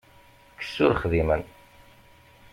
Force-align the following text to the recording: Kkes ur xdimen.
Kkes 0.57 0.75
ur 0.85 0.91
xdimen. 1.01 1.43